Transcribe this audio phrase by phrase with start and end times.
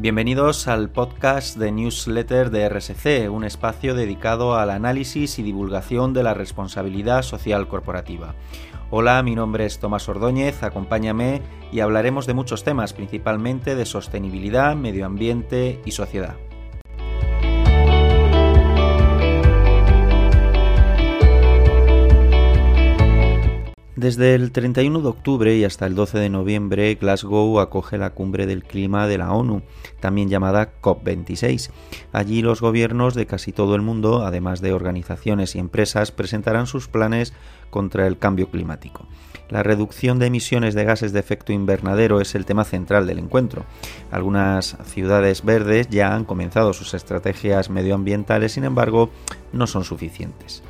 [0.00, 6.22] Bienvenidos al podcast de newsletter de RSC, un espacio dedicado al análisis y divulgación de
[6.22, 8.36] la responsabilidad social corporativa.
[8.90, 11.42] Hola, mi nombre es Tomás Ordóñez, acompáñame
[11.72, 16.36] y hablaremos de muchos temas, principalmente de sostenibilidad, medio ambiente y sociedad.
[23.98, 28.46] Desde el 31 de octubre y hasta el 12 de noviembre, Glasgow acoge la cumbre
[28.46, 29.62] del clima de la ONU,
[29.98, 31.70] también llamada COP26.
[32.12, 36.86] Allí los gobiernos de casi todo el mundo, además de organizaciones y empresas, presentarán sus
[36.86, 37.32] planes
[37.70, 39.04] contra el cambio climático.
[39.48, 43.64] La reducción de emisiones de gases de efecto invernadero es el tema central del encuentro.
[44.12, 49.10] Algunas ciudades verdes ya han comenzado sus estrategias medioambientales, sin embargo,
[49.52, 50.62] no son suficientes.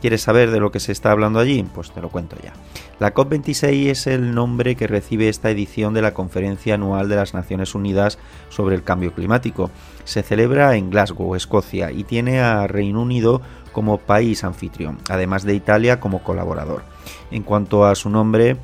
[0.00, 1.64] ¿Quieres saber de lo que se está hablando allí?
[1.74, 2.52] Pues te lo cuento ya.
[3.00, 7.34] La COP26 es el nombre que recibe esta edición de la Conferencia Anual de las
[7.34, 8.18] Naciones Unidas
[8.48, 9.70] sobre el Cambio Climático.
[10.04, 15.54] Se celebra en Glasgow, Escocia, y tiene a Reino Unido como país anfitrión, además de
[15.54, 16.82] Italia como colaborador.
[17.30, 18.56] En cuanto a su nombre,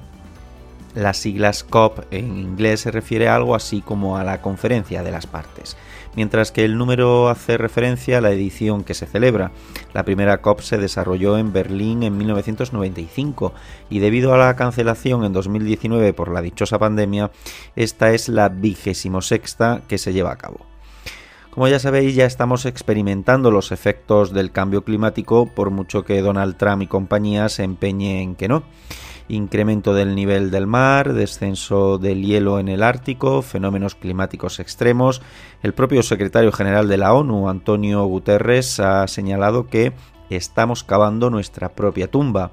[0.95, 5.11] las siglas COP en inglés se refiere a algo así como a la conferencia de
[5.11, 5.77] las partes
[6.17, 9.53] mientras que el número hace referencia a la edición que se celebra.
[9.92, 13.53] La primera COP se desarrolló en Berlín en 1995
[13.91, 17.31] y debido a la cancelación en 2019 por la dichosa pandemia,
[17.77, 20.73] esta es la vigésimo sexta que se lleva a cabo.
[21.55, 26.56] Como ya sabéis, ya estamos experimentando los efectos del cambio climático, por mucho que Donald
[26.56, 28.64] Trump y compañía se empeñen que no
[29.28, 35.22] incremento del nivel del mar, descenso del hielo en el Ártico, fenómenos climáticos extremos.
[35.62, 39.92] El propio secretario general de la ONU, Antonio Guterres, ha señalado que
[40.30, 42.50] estamos cavando nuestra propia tumba.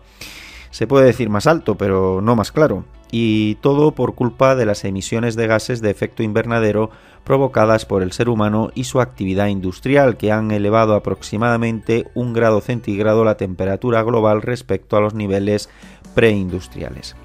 [0.70, 2.86] Se puede decir más alto, pero no más claro.
[3.12, 6.92] Y todo por culpa de las emisiones de gases de efecto invernadero
[7.24, 12.62] provocadas por el ser humano y su actividad industrial, que han elevado aproximadamente un grado
[12.62, 15.70] centígrado la temperatura global respecto a los niveles
[16.16, 17.16] preindustriales.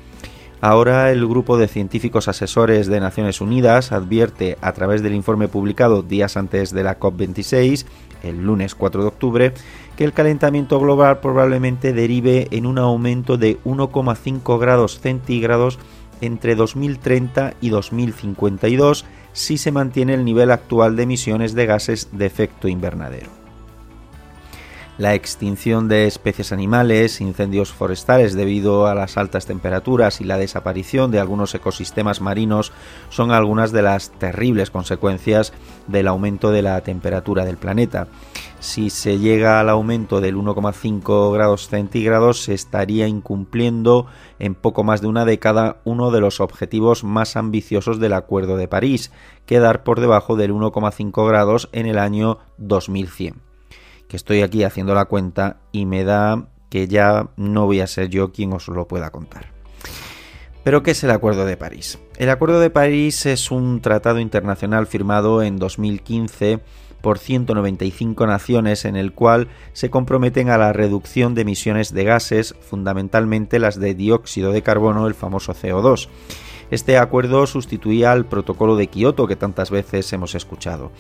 [0.61, 6.03] Ahora el grupo de científicos asesores de Naciones Unidas advierte a través del informe publicado
[6.03, 7.85] días antes de la COP26,
[8.23, 9.53] el lunes 4 de octubre,
[9.97, 15.79] que el calentamiento global probablemente derive en un aumento de 1,5 grados centígrados
[16.23, 19.05] entre 2030 y 2052
[19.37, 23.29] si se mantiene el nivel actual de emisiones de gases de efecto invernadero
[24.99, 31.11] la extinción de especies animales, incendios forestales debido a las altas temperaturas y la desaparición
[31.11, 32.73] de algunos ecosistemas marinos
[33.11, 35.53] son algunas de las terribles consecuencias
[35.87, 38.09] del aumento de la temperatura del planeta.
[38.59, 44.07] Si se llega al aumento del 1,5 grados centígrados, se estaría incumpliendo
[44.39, 48.67] en poco más de una década uno de los objetivos más ambiciosos del Acuerdo de
[48.67, 49.13] París,
[49.45, 53.46] quedar por debajo del 1,5 grados en el año 2100
[54.09, 58.09] que estoy aquí haciendo la cuenta y me da que ya no voy a ser
[58.09, 59.53] yo quien os lo pueda contar.
[60.65, 61.99] Pero ¿qué es el Acuerdo de París?
[62.17, 66.61] El Acuerdo de París es un tratado internacional firmado en 2015
[67.01, 72.57] por 195 naciones en el cual se comprometen a la reducción de emisiones de gases,
[72.61, 76.09] fundamentalmente las de dióxido de carbono, el famoso CO2
[76.71, 80.91] este acuerdo sustituía al protocolo de Kioto que tantas veces hemos escuchado.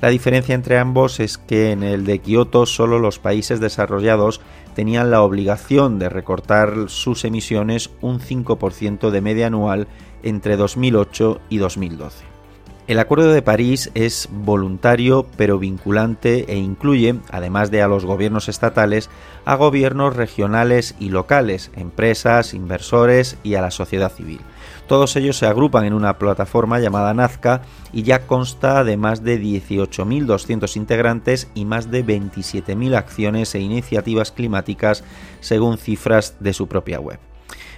[0.00, 4.40] La diferencia entre ambos es que en el de Kioto solo los países desarrollados
[4.74, 9.88] tenían la obligación de recortar sus emisiones un 5% de media anual
[10.22, 12.30] entre 2008 y 2012.
[12.90, 18.48] El Acuerdo de París es voluntario pero vinculante e incluye, además de a los gobiernos
[18.48, 19.10] estatales,
[19.44, 24.40] a gobiernos regionales y locales, empresas, inversores y a la sociedad civil.
[24.90, 27.62] Todos ellos se agrupan en una plataforma llamada Nazca
[27.92, 34.32] y ya consta de más de 18.200 integrantes y más de 27.000 acciones e iniciativas
[34.32, 35.04] climáticas
[35.38, 37.20] según cifras de su propia web.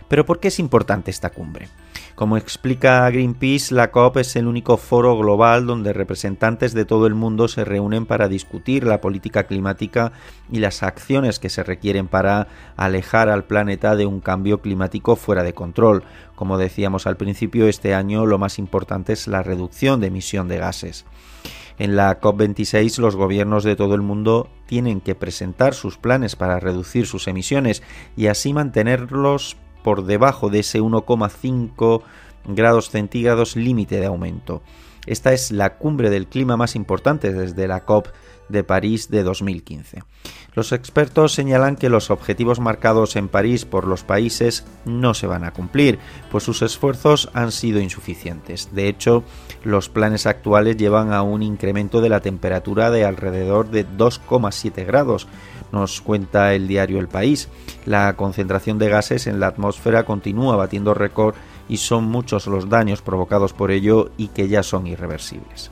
[0.08, 1.69] Pero ¿por qué es importante esta cumbre?
[2.14, 7.14] Como explica Greenpeace, la COP es el único foro global donde representantes de todo el
[7.14, 10.12] mundo se reúnen para discutir la política climática
[10.50, 15.43] y las acciones que se requieren para alejar al planeta de un cambio climático fuera
[15.43, 16.05] de control.
[16.35, 20.59] Como decíamos al principio, este año lo más importante es la reducción de emisión de
[20.59, 21.06] gases.
[21.79, 26.61] En la COP26 los gobiernos de todo el mundo tienen que presentar sus planes para
[26.61, 27.82] reducir sus emisiones
[28.17, 32.02] y así mantenerlos por debajo de ese 1,5
[32.46, 34.62] grados centígrados límite de aumento.
[35.06, 38.08] Esta es la cumbre del clima más importante desde la COP
[38.49, 40.05] de París de 2015.
[40.55, 45.44] Los expertos señalan que los objetivos marcados en París por los países no se van
[45.44, 45.99] a cumplir,
[46.31, 48.69] pues sus esfuerzos han sido insuficientes.
[48.75, 49.25] De hecho,
[49.64, 55.26] los planes actuales llevan a un incremento de la temperatura de alrededor de 2,7 grados,
[55.72, 57.48] nos cuenta el diario El País.
[57.86, 61.34] La concentración de gases en la atmósfera continúa batiendo récord
[61.69, 65.70] y son muchos los daños provocados por ello y que ya son irreversibles.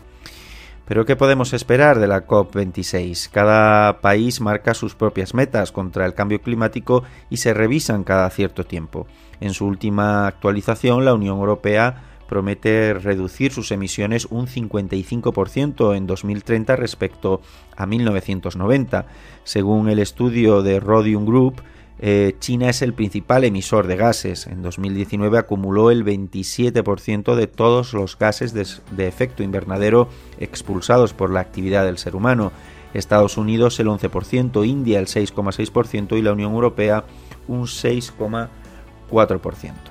[0.91, 3.31] Pero ¿qué podemos esperar de la COP26?
[3.31, 8.65] Cada país marca sus propias metas contra el cambio climático y se revisan cada cierto
[8.65, 9.07] tiempo.
[9.41, 16.77] En su última actualización, la Unión Europea promete reducir sus emisiones un 55% en 2030
[16.77, 17.43] respecto
[17.77, 19.07] a 1990.
[19.45, 21.61] Según el estudio de Rhodium Group,
[21.99, 24.47] eh, China es el principal emisor de gases.
[24.47, 31.41] En 2019 acumuló el 27% de todos los gases de, efecto invernadero expulsados por la
[31.41, 32.53] actividad del ser humano.
[32.95, 37.05] Estados Unidos el 11%, India el 6,6% y la Unión Europea
[37.49, 39.90] un 6,4%.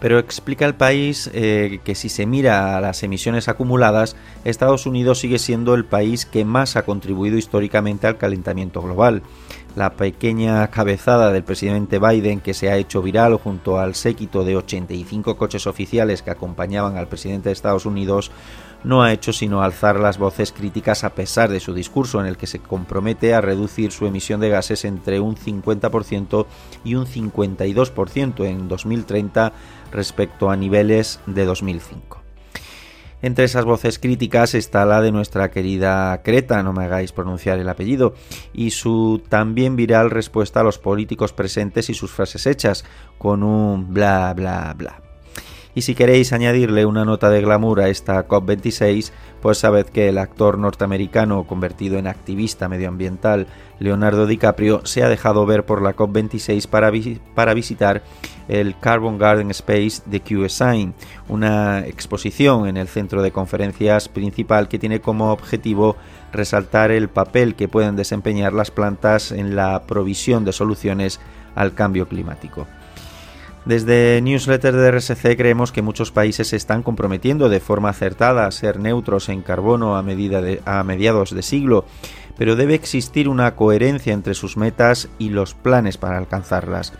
[0.00, 5.18] Pero explica el país eh, que si se mira a las emisiones acumuladas, Estados Unidos
[5.20, 9.22] sigue siendo el país que más ha contribuido históricamente al calentamiento global
[9.76, 14.56] la pequeña cabezada del presidente Biden que se ha hecho viral junto al séquito de
[14.56, 18.30] 85 coches oficiales que acompañaban al presidente de Estados Unidos
[18.82, 22.36] no ha hecho sino alzar las voces críticas a pesar de su discurso en el
[22.36, 26.46] que se compromete a reducir su emisión de gases entre un 50%
[26.84, 29.52] y un 52% en 2030
[29.92, 32.19] respecto a niveles de 2005.
[33.22, 37.68] Entre esas voces críticas está la de nuestra querida Creta, no me hagáis pronunciar el
[37.68, 38.14] apellido,
[38.52, 42.84] y su también viral respuesta a los políticos presentes y sus frases hechas,
[43.18, 45.09] con un bla bla bla.
[45.74, 50.18] Y si queréis añadirle una nota de glamour a esta COP26, pues sabed que el
[50.18, 53.46] actor norteamericano convertido en activista medioambiental
[53.78, 56.90] Leonardo DiCaprio se ha dejado ver por la COP26 para,
[57.34, 58.02] para visitar
[58.48, 60.92] el Carbon Garden Space de QSign,
[61.28, 65.96] una exposición en el centro de conferencias principal que tiene como objetivo
[66.32, 71.20] resaltar el papel que pueden desempeñar las plantas en la provisión de soluciones
[71.54, 72.66] al cambio climático.
[73.64, 78.50] Desde Newsletter de RSC creemos que muchos países se están comprometiendo de forma acertada a
[78.50, 81.84] ser neutros en carbono a, a mediados de siglo,
[82.38, 86.94] pero debe existir una coherencia entre sus metas y los planes para alcanzarlas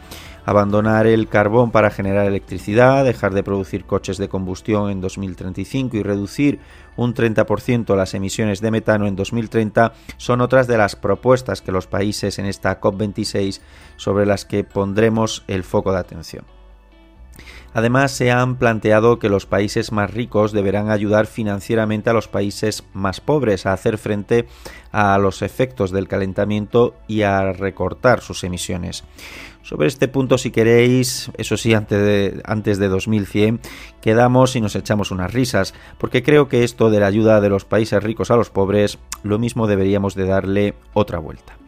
[0.44, 6.02] abandonar el carbón para generar electricidad, dejar de producir coches de combustión en 2035 y
[6.02, 6.60] reducir
[6.96, 11.86] un 30% las emisiones de metano en 2030 son otras de las propuestas que los
[11.86, 13.60] países en esta COP26
[13.96, 16.59] sobre las que pondremos el foco de atención.
[17.72, 22.84] Además, se han planteado que los países más ricos deberán ayudar financieramente a los países
[22.94, 24.46] más pobres a hacer frente
[24.92, 29.04] a los efectos del calentamiento y a recortar sus emisiones.
[29.62, 33.60] Sobre este punto, si queréis, eso sí, antes de, antes de 2100,
[34.00, 37.66] quedamos y nos echamos unas risas, porque creo que esto de la ayuda de los
[37.66, 41.59] países ricos a los pobres, lo mismo deberíamos de darle otra vuelta.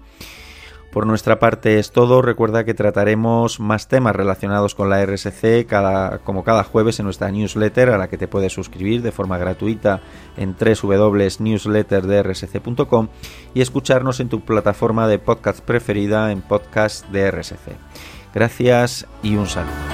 [0.93, 2.21] Por nuestra parte es todo.
[2.21, 7.31] Recuerda que trataremos más temas relacionados con la RSC cada, como cada jueves en nuestra
[7.31, 10.03] newsletter a la que te puedes suscribir de forma gratuita
[10.37, 13.09] en www.newsletterdrsc.com
[13.55, 17.79] y escucharnos en tu plataforma de podcast preferida en podcast de RSC.
[18.35, 19.92] Gracias y un saludo.